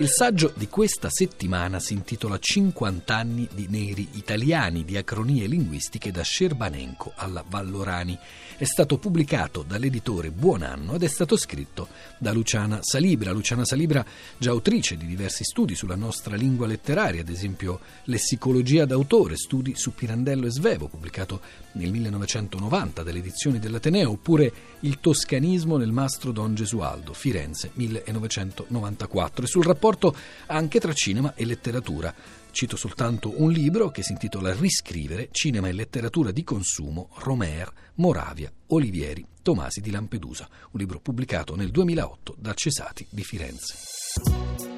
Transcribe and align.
Il 0.00 0.08
saggio 0.08 0.50
di 0.56 0.66
questa 0.66 1.10
settimana 1.10 1.78
si 1.78 1.92
intitola 1.92 2.38
50 2.38 3.14
anni 3.14 3.46
di 3.52 3.66
neri 3.68 4.08
italiani, 4.12 4.82
di 4.82 4.96
acronie 4.96 5.46
linguistiche 5.46 6.10
da 6.10 6.22
Scerbanenco 6.22 7.12
alla 7.16 7.44
Vallorani. 7.46 8.18
È 8.56 8.64
stato 8.64 8.96
pubblicato 8.96 9.62
dall'editore 9.62 10.30
Buonanno 10.30 10.94
ed 10.94 11.02
è 11.02 11.06
stato 11.06 11.36
scritto 11.36 11.88
da 12.16 12.32
Luciana 12.32 12.78
Salibra. 12.80 13.32
Luciana 13.32 13.66
Salibra, 13.66 14.02
già 14.38 14.52
autrice 14.52 14.96
di 14.96 15.04
diversi 15.04 15.44
studi 15.44 15.74
sulla 15.74 15.96
nostra 15.96 16.34
lingua 16.34 16.66
letteraria, 16.66 17.20
ad 17.20 17.28
esempio 17.28 17.80
Lessicologia 18.04 18.86
d'autore, 18.86 19.36
studi 19.36 19.74
su 19.76 19.92
Pirandello 19.92 20.46
e 20.46 20.50
Svevo, 20.50 20.88
pubblicato 20.88 21.42
nel 21.72 21.90
1990 21.90 23.02
dalle 23.02 23.18
edizioni 23.18 23.58
dell'Ateneo, 23.58 24.12
oppure 24.12 24.50
Il 24.80 24.98
toscanismo 24.98 25.76
nel 25.76 25.92
mastro 25.92 26.32
Don 26.32 26.54
Gesualdo, 26.54 27.12
Firenze 27.12 27.72
1994. 27.74 29.44
E 29.44 29.46
sul 29.46 29.64
rapporto 29.64 29.88
rapporto 29.90 30.14
anche 30.46 30.78
tra 30.78 30.92
cinema 30.92 31.34
e 31.34 31.44
letteratura. 31.44 32.14
Cito 32.52 32.76
soltanto 32.76 33.40
un 33.40 33.50
libro 33.50 33.90
che 33.90 34.02
si 34.02 34.12
intitola 34.12 34.54
Riscrivere 34.54 35.28
cinema 35.32 35.68
e 35.68 35.72
letteratura 35.72 36.30
di 36.30 36.44
consumo 36.44 37.10
Romer, 37.18 37.70
Moravia, 37.94 38.52
Olivieri, 38.68 39.24
Tomasi 39.42 39.80
di 39.80 39.90
Lampedusa, 39.90 40.48
un 40.70 40.80
libro 40.80 41.00
pubblicato 41.00 41.56
nel 41.56 41.70
2008 41.70 42.36
da 42.38 42.54
Cesati 42.54 43.06
di 43.10 43.24
Firenze. 43.24 44.69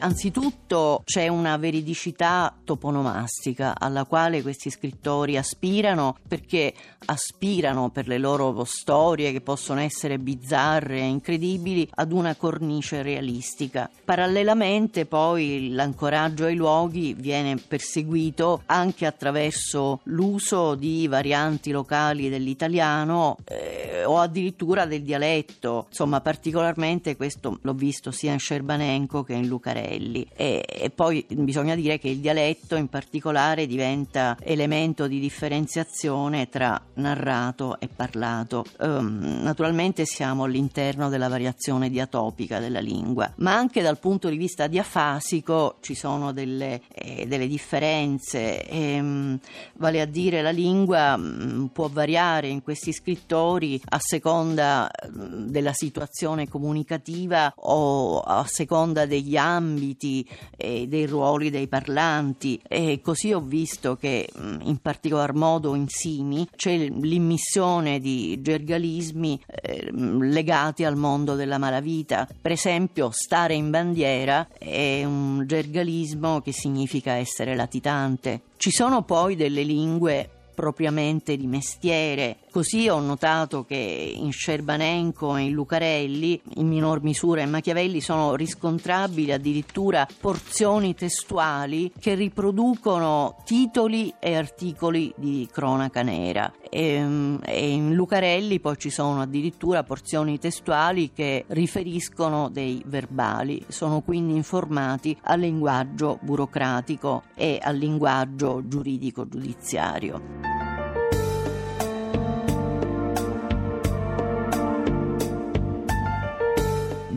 Anzitutto 0.00 1.02
c'è 1.04 1.26
una 1.26 1.56
veridicità 1.56 2.54
toponomastica 2.62 3.74
alla 3.76 4.04
quale 4.04 4.42
questi 4.42 4.70
scrittori 4.70 5.36
aspirano 5.36 6.16
perché 6.26 6.72
aspirano 7.06 7.90
per 7.90 8.06
le 8.06 8.18
loro 8.18 8.64
storie 8.64 9.32
che 9.32 9.40
possono 9.40 9.80
essere 9.80 10.18
bizzarre 10.18 10.98
e 11.00 11.06
incredibili 11.06 11.88
ad 11.96 12.12
una 12.12 12.36
cornice 12.36 13.02
realistica. 13.02 13.90
Parallelamente 14.04 15.04
poi 15.04 15.70
l'ancoraggio 15.72 16.44
ai 16.44 16.54
luoghi 16.54 17.14
viene 17.14 17.56
perseguito 17.56 18.62
anche 18.66 19.04
attraverso 19.04 20.00
l'uso 20.04 20.76
di 20.76 21.08
varianti 21.08 21.72
locali 21.72 22.28
dell'italiano 22.28 23.38
eh, 23.44 24.04
o 24.04 24.18
addirittura 24.18 24.86
del 24.86 25.02
dialetto. 25.02 25.86
Insomma, 25.88 26.20
particolarmente 26.20 27.16
questo 27.16 27.58
l'ho 27.62 27.74
visto 27.74 28.12
sia 28.12 28.32
in 28.32 28.38
Scerbanenco 28.38 29.24
che 29.24 29.32
in 29.32 29.48
Lucarelli 29.48 29.87
livelli 29.88 30.26
e, 30.34 30.64
e, 30.66 30.90
poi 30.90 31.24
bisogna 31.28 31.74
dire 31.74 31.98
che 31.98 32.08
il 32.08 32.18
dialetto 32.18 32.76
in 32.76 32.88
particolare 32.88 33.66
diventa 33.66 34.36
elemento 34.40 35.06
di 35.06 35.18
differenziazione 35.18 36.48
tra 36.48 36.80
narrato 36.94 37.78
e 37.80 37.88
parlato. 37.88 38.64
Um, 38.78 39.40
naturalmente 39.42 40.04
siamo 40.04 40.44
all'interno 40.44 41.08
della 41.08 41.28
variazione 41.28 41.88
diatopica 41.88 42.58
della 42.58 42.80
lingua, 42.80 43.32
ma 43.36 43.54
anche 43.54 43.82
dal 43.82 43.98
punto 43.98 44.28
di 44.28 44.36
vista 44.36 44.66
diafasico 44.66 45.76
ci 45.80 45.94
sono 45.94 46.32
delle, 46.32 46.82
eh, 46.94 47.26
delle 47.26 47.46
differenze, 47.46 48.66
ehm, 48.66 49.38
vale 49.74 50.00
a 50.00 50.06
dire 50.06 50.42
la 50.42 50.50
lingua 50.50 51.16
mm, 51.16 51.66
può 51.66 51.88
variare 51.88 52.48
in 52.48 52.62
questi 52.62 52.92
scrittori 52.92 53.80
a 53.88 53.98
seconda 54.00 54.90
mm, 55.06 55.48
della 55.48 55.72
situazione 55.72 56.48
comunicativa 56.48 57.52
o 57.56 58.20
a 58.20 58.44
seconda 58.46 59.06
degli 59.06 59.36
ambiti 59.36 59.77
ambiti 59.78 60.28
e 60.56 60.86
dei 60.88 61.06
ruoli 61.06 61.50
dei 61.50 61.68
parlanti 61.68 62.60
e 62.66 63.00
così 63.00 63.32
ho 63.32 63.40
visto 63.40 63.96
che 63.96 64.28
in 64.36 64.78
particolar 64.82 65.32
modo 65.32 65.74
in 65.74 65.86
Simi 65.88 66.46
c'è 66.54 66.76
l'immissione 66.76 68.00
di 68.00 68.40
gergalismi 68.42 69.40
eh, 69.46 69.90
legati 69.92 70.84
al 70.84 70.96
mondo 70.96 71.34
della 71.34 71.58
malavita. 71.58 72.28
Per 72.40 72.52
esempio, 72.52 73.10
stare 73.12 73.54
in 73.54 73.70
bandiera 73.70 74.48
è 74.58 75.04
un 75.04 75.44
gergalismo 75.46 76.40
che 76.40 76.52
significa 76.52 77.12
essere 77.12 77.54
latitante. 77.54 78.42
Ci 78.56 78.70
sono 78.70 79.02
poi 79.02 79.36
delle 79.36 79.62
lingue 79.62 80.28
propriamente 80.58 81.36
di 81.36 81.46
mestiere. 81.46 82.38
Così 82.58 82.88
ho 82.88 82.98
notato 82.98 83.64
che 83.64 83.76
in 84.16 84.32
Scerbanenco 84.32 85.36
e 85.36 85.42
in 85.42 85.52
Lucarelli, 85.52 86.42
in 86.56 86.66
minor 86.66 87.04
misura 87.04 87.40
in 87.40 87.50
Machiavelli, 87.50 88.00
sono 88.00 88.34
riscontrabili 88.34 89.30
addirittura 89.30 90.04
porzioni 90.20 90.92
testuali 90.92 91.92
che 92.00 92.14
riproducono 92.14 93.36
titoli 93.44 94.12
e 94.18 94.34
articoli 94.34 95.14
di 95.16 95.48
cronaca 95.52 96.02
nera. 96.02 96.52
E, 96.68 96.94
ehm, 96.94 97.38
e 97.44 97.70
in 97.70 97.94
Lucarelli 97.94 98.58
poi 98.58 98.76
ci 98.76 98.90
sono 98.90 99.20
addirittura 99.20 99.84
porzioni 99.84 100.40
testuali 100.40 101.12
che 101.12 101.44
riferiscono 101.46 102.48
dei 102.48 102.82
verbali, 102.84 103.64
sono 103.68 104.00
quindi 104.00 104.34
informati 104.34 105.16
al 105.22 105.38
linguaggio 105.38 106.18
burocratico 106.22 107.22
e 107.36 107.60
al 107.62 107.76
linguaggio 107.76 108.66
giuridico 108.66 109.28
giudiziario. 109.28 110.57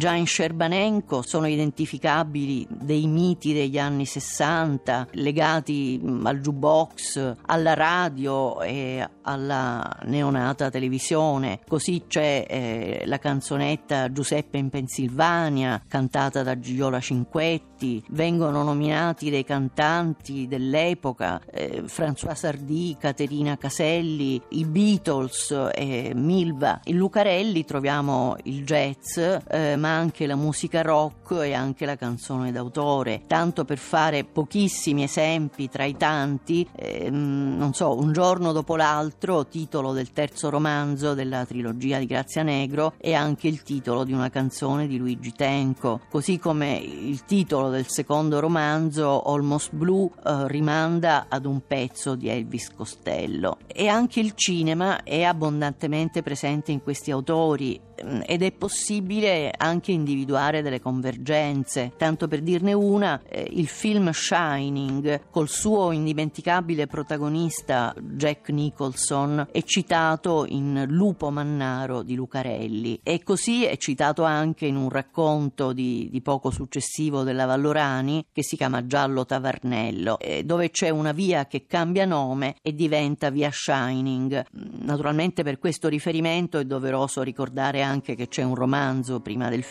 Già 0.02 0.16
in 0.16 0.26
Scerbanenco 0.26 1.22
sono 1.22 1.46
identificabili 1.46 2.66
dei 2.68 3.06
miti 3.06 3.54
degli 3.54 3.78
anni 3.78 4.08
60 4.08 5.10
legati 5.12 6.02
al 6.24 6.40
jukebox, 6.40 7.36
alla 7.46 7.76
radio 7.76 8.62
e 8.62 9.08
alla 9.22 9.88
neonata 10.06 10.72
televisione. 10.72 11.60
Così 11.68 12.06
c'è 12.08 12.48
eh, 12.50 13.04
la 13.06 13.20
canzonetta 13.20 14.12
Giuseppe 14.12 14.58
in 14.58 14.72
Pennsylvania, 14.72 15.80
cantata 15.88 16.42
da 16.42 16.58
Gigiola 16.58 17.00
Cinquetti. 17.00 18.04
Vengono 18.10 18.64
nominati 18.64 19.30
dei 19.30 19.44
cantanti 19.44 20.48
dell'epoca, 20.48 21.40
eh, 21.46 21.84
François 21.86 22.34
Sardi, 22.34 22.98
Caterina 23.00 23.56
Caselli, 23.56 24.42
i 24.50 24.66
Beatles 24.66 25.70
e 25.76 26.12
Milva. 26.16 26.80
In 26.86 26.98
Lucarelli 26.98 27.66
troviamo 27.66 28.36
il 28.46 28.66
jazz, 28.66 29.18
eh, 29.18 29.76
ma 29.76 29.91
anche 29.92 30.26
la 30.26 30.36
musica 30.36 30.82
rock 30.82 31.32
e 31.32 31.54
anche 31.54 31.86
la 31.86 31.96
canzone 31.96 32.52
d'autore. 32.52 33.22
Tanto 33.28 33.66
per 33.66 33.78
fare 33.78 34.24
pochissimi 34.24 35.04
esempi 35.04 35.70
tra 35.70 35.86
i 35.86 35.96
tanti, 35.96 36.68
ehm, 36.76 37.56
non 37.58 37.74
so, 37.74 37.98
un 37.98 38.12
giorno 38.12 38.52
dopo 38.52 38.76
l'altro, 38.76 39.48
titolo 39.48 39.94
del 39.94 40.12
terzo 40.12 40.50
romanzo 40.50 41.14
della 41.14 41.46
trilogia 41.46 42.00
di 42.00 42.06
Grazia 42.06 42.44
Negro 42.44 42.94
e 42.98 43.14
anche 43.14 43.48
il 43.48 43.64
titolo 43.64 44.04
di 44.04 44.14
una 44.14 44.30
canzone 44.30 44.88
di 44.88 44.98
Luigi 44.98 45.34
Tenco, 45.34 46.02
così 46.10 46.40
come 46.40 46.76
il 46.78 47.24
titolo 47.26 47.70
del 47.70 47.88
secondo 47.88 48.40
romanzo, 48.40 49.22
Almost 49.22 49.74
Blue, 49.74 50.10
eh, 50.26 50.48
rimanda 50.48 51.26
ad 51.30 51.46
un 51.46 51.62
pezzo 51.66 52.16
di 52.16 52.30
Elvis 52.30 52.72
Costello. 52.76 53.58
E 53.68 53.88
anche 53.88 54.20
il 54.20 54.34
cinema 54.36 55.04
è 55.04 55.24
abbondantemente 55.24 56.22
presente 56.22 56.72
in 56.72 56.82
questi 56.82 57.12
autori 57.12 57.80
Ehm, 58.02 58.24
ed 58.26 58.42
è 58.42 58.52
possibile 58.52 59.54
anche 59.56 59.81
individuare 59.90 60.62
delle 60.62 60.80
convergenze. 60.80 61.94
Tanto 61.98 62.28
per 62.28 62.42
dirne 62.42 62.74
una, 62.74 63.22
eh, 63.28 63.48
il 63.52 63.68
film 63.68 64.12
Shining, 64.12 65.30
col 65.32 65.50
suo 65.50 65.92
indimenticabile 65.92 66.86
protagonista 66.86 67.96
Jack 68.00 68.50
Nicholson, 68.50 69.48
è 69.52 69.64
citato 69.64 70.46
in 70.48 70.86
Lupo 70.90 71.32
Mannaro 71.32 72.04
di 72.04 72.16
Lucarelli 72.16 73.00
e 73.02 73.24
così 73.24 73.64
è 73.64 73.78
citato 73.78 74.24
anche 74.24 74.66
in 74.66 74.76
un 74.76 74.90
racconto 74.90 75.74
di, 75.74 76.10
di 76.12 76.22
poco 76.22 76.52
successivo 76.52 77.24
della 77.24 77.46
Vallorani 77.46 78.26
che 78.32 78.44
si 78.44 78.58
chiama 78.58 78.86
Giallo 78.86 79.26
Tavarnello, 79.26 80.20
eh, 80.20 80.44
dove 80.44 80.70
c'è 80.70 80.90
una 80.90 81.14
via 81.14 81.48
che 81.48 81.66
cambia 81.66 82.06
nome 82.06 82.56
e 82.62 82.76
diventa 82.76 83.30
via 83.30 83.50
Shining. 83.52 84.46
Naturalmente 84.82 85.44
per 85.44 85.60
questo 85.60 85.88
riferimento 85.88 86.60
è 86.60 86.66
doveroso 86.66 87.22
ricordare 87.22 87.82
anche 87.82 88.12
anche 88.12 88.16
che 88.16 88.28
c'è 88.28 88.44
un 88.44 88.56
romanzo 88.56 89.20
prima 89.20 89.50
del 89.50 89.64
film, 89.64 89.71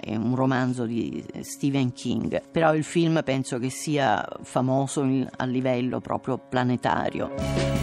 è 0.00 0.14
un 0.16 0.34
romanzo 0.34 0.84
di 0.84 1.24
Stephen 1.40 1.92
King, 1.92 2.42
però 2.50 2.74
il 2.74 2.84
film 2.84 3.22
penso 3.24 3.58
che 3.58 3.70
sia 3.70 4.26
famoso 4.42 5.02
a 5.36 5.44
livello 5.44 6.00
proprio 6.00 6.38
planetario. 6.38 7.80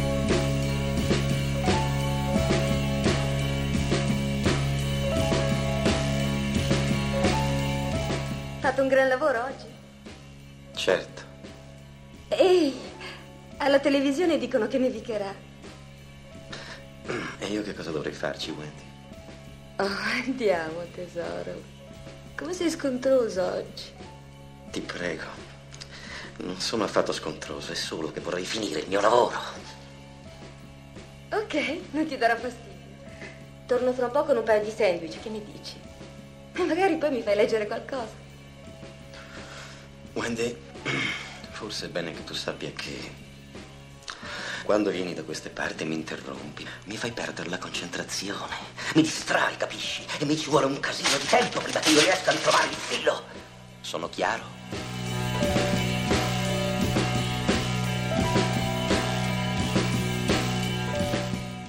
fatto 8.77 8.81
un 8.81 8.88
gran 8.88 9.07
lavoro 9.07 9.44
oggi? 9.44 9.65
Certo. 10.75 11.21
Ehi, 12.27 12.74
alla 13.57 13.80
televisione 13.80 14.38
dicono 14.38 14.68
che 14.68 14.77
nevicherà. 14.77 15.33
E 17.39 17.45
io 17.48 17.63
che 17.63 17.74
cosa 17.74 17.92
dovrei 17.92 18.13
farci, 18.13 18.51
Wendy? 18.51 18.86
Oh, 19.79 19.88
andiamo, 20.25 20.83
tesoro. 20.91 21.62
Come 22.35 22.53
sei 22.53 22.71
scontroso 22.71 23.44
oggi? 23.44 23.91
Ti 24.71 24.81
prego. 24.81 25.25
Non 26.38 26.59
sono 26.59 26.83
affatto 26.83 27.12
scontroso, 27.12 27.74
è 27.74 27.75
solo 27.75 28.12
che 28.12 28.19
vorrei 28.19 28.44
finire 28.44 28.79
il 28.79 28.88
mio 28.88 29.01
lavoro. 29.01 29.38
Ok, 31.31 31.79
non 31.91 32.07
ti 32.07 32.18
darà 32.18 32.35
fastidio. 32.35 32.65
Torno 33.68 33.94
fra 33.94 34.06
un 34.06 34.12
po' 34.12 34.24
con 34.24 34.38
un 34.38 34.44
paio 34.44 34.63
di 34.63 34.71
sandwich, 34.71 35.21
che 35.21 35.29
ne 35.29 35.44
dici? 35.44 35.80
E 36.53 36.63
magari 36.63 36.95
poi 36.95 37.12
mi 37.12 37.21
fai 37.21 37.35
leggere 37.35 37.68
qualcosa. 37.68 38.25
Wendy, 40.13 40.57
forse 41.51 41.85
è 41.85 41.89
bene 41.89 42.13
che 42.13 42.23
tu 42.23 42.33
sappia 42.33 42.71
che 42.71 43.25
quando 44.67 44.89
vieni 44.89 45.13
da 45.13 45.23
queste 45.23 45.47
parti 45.47 45.85
mi 45.85 45.95
interrompi, 45.95 46.67
mi 46.87 46.97
fai 46.97 47.13
perdere 47.13 47.47
la 47.49 47.57
concentrazione, 47.57 48.53
mi 48.95 49.01
distrai, 49.01 49.55
capisci? 49.55 50.05
E 50.19 50.25
mi 50.25 50.35
ci 50.35 50.49
vuole 50.49 50.65
un 50.65 50.77
casino 50.81 51.07
di 51.17 51.25
tempo 51.25 51.61
prima 51.61 51.79
che 51.79 51.89
io 51.89 52.01
riesca 52.01 52.31
a 52.31 52.33
ritrovare 52.33 52.67
il 52.67 52.75
filo. 52.75 53.23
Sono 53.79 54.09
chiaro? 54.09 54.43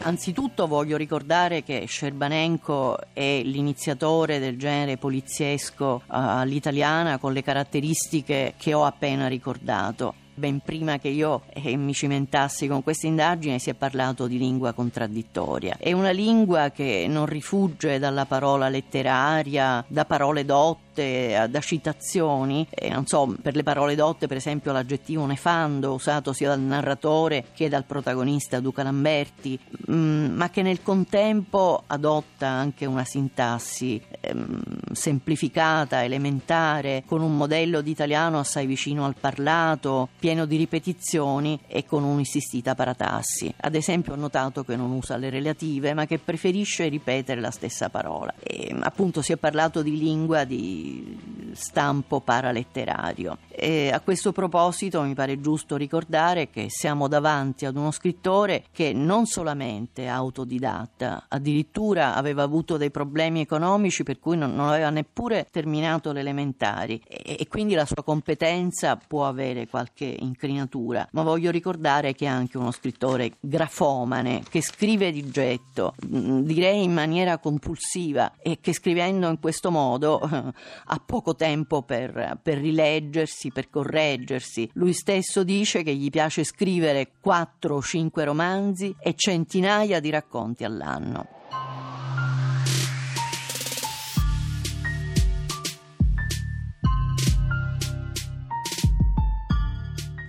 Anzitutto 0.02 0.66
voglio 0.66 0.96
ricordare 0.96 1.62
che 1.62 1.84
Scerbanenko 1.86 2.98
è 3.12 3.42
l'iniziatore 3.44 4.40
del 4.40 4.58
genere 4.58 4.96
poliziesco 4.96 5.84
uh, 5.84 6.02
all'italiana 6.08 7.18
con 7.18 7.32
le 7.32 7.44
caratteristiche 7.44 8.54
che 8.56 8.74
ho 8.74 8.84
appena 8.84 9.28
ricordato 9.28 10.26
ben 10.38 10.60
prima 10.60 10.98
che 10.98 11.08
io 11.08 11.42
eh, 11.48 11.76
mi 11.76 11.92
cimentassi 11.92 12.66
con 12.66 12.82
questa 12.82 13.06
indagine 13.06 13.58
si 13.58 13.70
è 13.70 13.74
parlato 13.74 14.26
di 14.26 14.38
lingua 14.38 14.72
contraddittoria. 14.72 15.76
È 15.78 15.92
una 15.92 16.10
lingua 16.10 16.70
che 16.70 17.06
non 17.08 17.26
rifugge 17.26 17.98
dalla 17.98 18.24
parola 18.24 18.68
letteraria, 18.68 19.84
da 19.86 20.04
parole 20.04 20.44
dotte 20.44 20.87
dotte, 20.98 21.46
da 21.48 21.60
citazioni, 21.60 22.66
e 22.70 22.88
non 22.88 23.06
so, 23.06 23.34
per 23.40 23.54
le 23.54 23.62
parole 23.62 23.94
dotte 23.94 24.26
per 24.26 24.36
esempio 24.36 24.72
l'aggettivo 24.72 25.24
nefando 25.24 25.94
usato 25.94 26.32
sia 26.32 26.48
dal 26.48 26.60
narratore 26.60 27.46
che 27.54 27.68
dal 27.68 27.84
protagonista 27.84 28.60
Duca 28.60 28.82
Lamberti, 28.82 29.58
mm, 29.90 30.36
ma 30.36 30.50
che 30.50 30.62
nel 30.62 30.82
contempo 30.82 31.84
adotta 31.86 32.48
anche 32.48 32.86
una 32.86 33.04
sintassi 33.04 34.00
ehm, 34.20 34.62
semplificata, 34.92 36.02
elementare, 36.02 37.04
con 37.06 37.22
un 37.22 37.36
modello 37.36 37.80
di 37.80 37.90
italiano 37.90 38.40
assai 38.40 38.66
vicino 38.66 39.04
al 39.04 39.14
parlato, 39.18 40.08
pieno 40.18 40.44
di 40.44 40.56
ripetizioni 40.56 41.58
e 41.66 41.84
con 41.84 42.02
un'insistita 42.02 42.74
paratassi. 42.74 43.52
Ad 43.60 43.74
esempio 43.74 44.14
ho 44.14 44.16
notato 44.16 44.64
che 44.64 44.76
non 44.76 44.90
usa 44.90 45.16
le 45.16 45.30
relative, 45.30 45.94
ma 45.94 46.06
che 46.06 46.18
preferisce 46.18 46.88
ripetere 46.88 47.40
la 47.40 47.50
stessa 47.50 47.88
parola. 47.88 48.34
E, 48.42 48.74
appunto 48.80 49.22
si 49.22 49.32
è 49.32 49.36
parlato 49.36 49.82
di 49.82 49.96
lingua 49.96 50.44
di 50.44 50.87
stampo 51.52 52.20
paraletterario. 52.20 53.38
E 53.60 53.90
a 53.92 53.98
questo 53.98 54.30
proposito 54.30 55.02
mi 55.02 55.14
pare 55.14 55.40
giusto 55.40 55.74
ricordare 55.74 56.48
che 56.48 56.66
siamo 56.68 57.08
davanti 57.08 57.66
ad 57.66 57.74
uno 57.74 57.90
scrittore 57.90 58.62
che 58.70 58.92
non 58.92 59.26
solamente 59.26 60.04
è 60.04 60.06
autodidatta, 60.06 61.24
addirittura 61.26 62.14
aveva 62.14 62.44
avuto 62.44 62.76
dei 62.76 62.92
problemi 62.92 63.40
economici 63.40 64.04
per 64.04 64.20
cui 64.20 64.36
non, 64.36 64.54
non 64.54 64.68
aveva 64.68 64.90
neppure 64.90 65.48
terminato 65.50 66.12
le 66.12 66.20
elementari. 66.20 67.02
E, 67.08 67.36
e 67.40 67.48
quindi 67.48 67.74
la 67.74 67.84
sua 67.84 68.04
competenza 68.04 68.96
può 68.96 69.26
avere 69.26 69.66
qualche 69.66 70.04
incrinatura, 70.04 71.08
ma 71.10 71.22
voglio 71.22 71.50
ricordare 71.50 72.14
che 72.14 72.26
è 72.26 72.28
anche 72.28 72.58
uno 72.58 72.70
scrittore 72.70 73.32
grafomane 73.40 74.44
che 74.48 74.62
scrive 74.62 75.10
di 75.10 75.28
getto, 75.30 75.94
direi 75.98 76.84
in 76.84 76.92
maniera 76.92 77.38
compulsiva 77.38 78.34
e 78.38 78.58
che 78.60 78.72
scrivendo 78.72 79.28
in 79.28 79.40
questo 79.40 79.72
modo 79.72 80.20
ha 80.22 81.02
poco 81.04 81.34
tempo 81.34 81.82
per, 81.82 82.38
per 82.40 82.58
rileggersi, 82.58 83.46
per 83.50 83.70
correggersi. 83.70 84.68
Lui 84.74 84.92
stesso 84.92 85.42
dice 85.44 85.82
che 85.82 85.94
gli 85.94 86.10
piace 86.10 86.44
scrivere 86.44 87.12
4 87.20 87.74
o 87.74 87.82
5 87.82 88.24
romanzi 88.24 88.94
e 89.00 89.14
centinaia 89.14 90.00
di 90.00 90.10
racconti 90.10 90.64
all'anno. 90.64 91.26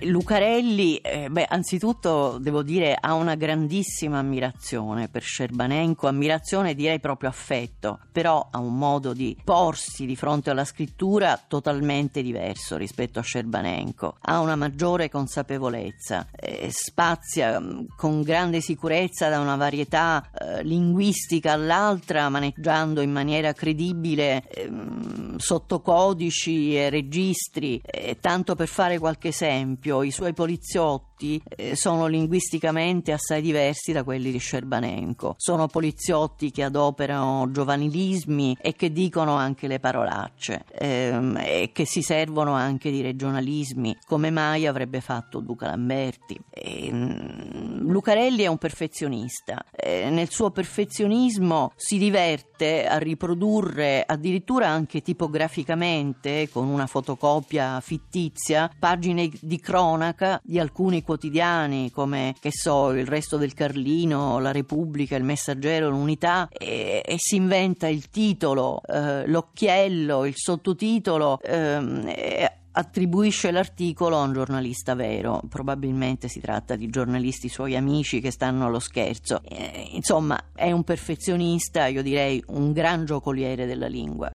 Lucarelli, 0.02 0.98
eh, 0.98 1.30
beh, 1.30 1.46
anzitutto 1.50 2.38
devo 2.40 2.64
dire, 2.64 2.96
ha 3.00 3.14
una 3.14 3.36
grandissima 3.36 4.20
ammirazione 4.20 5.10
per 5.10 5.22
Scerbanenko, 5.22 6.08
ammirazione 6.08 6.74
direi 6.74 7.00
proprio 7.00 7.30
affetto, 7.30 8.00
però 8.12 8.48
ha 8.50 8.60
un 8.60 8.78
modo 8.78 9.14
di 9.14 9.38
porsi 9.44 10.06
di 10.06 10.16
fronte 10.16 10.50
alla 10.52 10.64
scrittura 10.64 11.40
totalmente 11.48 12.22
diverso 12.22 12.78
rispetto 12.78 13.20
a 13.20 13.24
Scerbanenko. 13.24 14.18
Ha 14.22 14.40
una 14.40 14.56
maggiore 14.56 15.10
consapevolezza, 15.10 16.28
eh, 16.32 16.70
spazia 16.72 17.60
mm, 17.60 17.86
con 17.98 18.22
grande 18.22 18.62
sicurezza 18.62 19.28
da 19.28 19.40
una 19.40 19.56
varietà 19.56 20.30
eh, 20.32 20.64
linguistica 20.64 21.54
all'altra, 21.54 22.30
maneggiando 22.30 23.02
in 23.02 23.12
maniera 23.12 23.54
credibile 23.54 24.48
ehm, 24.48 25.38
sottocodici 25.38 26.76
e 26.76 26.90
registri, 26.90 27.82
eh, 27.84 28.18
tanto 28.22 28.56
per 28.56 28.68
fare 28.68 28.98
qualche 28.98 29.30
esempio 29.30 29.89
esempio, 29.90 30.04
i 30.04 30.12
suoi 30.12 30.34
poliziotti 30.34 31.42
eh, 31.48 31.76
sono 31.76 32.06
linguisticamente 32.08 33.12
assai 33.12 33.42
diversi 33.42 33.92
da 33.92 34.04
quelli 34.04 34.32
di 34.32 34.38
Scerbanenko. 34.38 35.36
Sono 35.38 35.68
poliziotti 35.68 36.52
che 36.52 36.64
adoperano 36.64 37.50
giovanilismi 37.52 38.58
e 38.62 38.74
che 38.74 38.92
dicono 38.92 39.36
anche 39.36 39.68
le 39.68 39.80
parolacce 39.80 40.66
ehm, 40.72 41.38
e 41.44 41.72
che 41.74 41.86
si 41.86 42.02
servono 42.02 42.54
anche 42.54 42.92
di 42.92 43.02
regionalismi, 43.02 43.98
come 44.06 44.30
mai 44.30 44.68
avrebbe 44.68 45.02
fatto 45.02 45.40
Duca 45.40 45.68
Lamberti. 45.68 46.40
E, 46.50 46.88
ehm, 46.88 47.90
Lucarelli 47.90 48.44
è 48.44 48.48
un 48.48 48.58
perfezionista. 48.58 49.64
Eh, 49.72 50.10
nel 50.10 50.30
suo 50.30 50.52
perfezionismo 50.52 51.72
si 51.76 51.98
diverte 51.98 52.86
a 52.86 52.98
riprodurre 52.98 54.04
addirittura 54.06 54.68
anche 54.68 55.02
tipograficamente 55.02 56.50
con 56.50 56.68
una 56.68 56.86
fotocopia 56.86 57.80
fittizia 57.80 58.70
pagine 58.78 59.30
di 59.40 59.60
cronaca 59.60 59.79
cronaca 59.80 60.42
di 60.44 60.60
alcuni 60.60 61.04
quotidiani 61.04 61.90
come, 61.90 62.36
che 62.42 62.52
so, 62.52 62.92
il 62.92 63.08
Resto 63.08 63.38
del 63.38 63.54
Carlino, 63.54 64.38
La 64.40 64.52
Repubblica, 64.52 65.16
Il 65.16 65.24
Messaggero, 65.24 65.90
l'Unità 65.90 66.50
e, 66.52 67.02
e 67.06 67.16
si 67.18 67.38
inventa 67.38 67.88
il 67.88 68.10
titolo, 68.10 68.82
eh, 68.86 69.26
l'occhiello, 69.26 70.26
il 70.26 70.34
sottotitolo 70.36 71.40
eh, 71.42 72.52
attribuisce 72.72 73.52
l'articolo 73.52 74.18
a 74.18 74.24
un 74.24 74.34
giornalista 74.34 74.96
vero, 74.96 75.42
probabilmente 75.50 76.28
si 76.28 76.40
tratta 76.40 76.76
di 76.76 76.90
giornalisti 76.90 77.48
suoi 77.48 77.76
amici 77.76 78.20
che 78.20 78.32
stanno 78.32 78.66
allo 78.66 78.80
scherzo. 78.80 79.42
Eh, 79.44 79.90
insomma, 79.92 80.38
è 80.54 80.72
un 80.72 80.84
perfezionista, 80.84 81.88
io 81.88 82.04
direi 82.04 82.44
un 82.48 82.74
gran 82.74 83.06
giocoliere 83.06 83.66
della 83.66 83.88
lingua. 83.88 84.28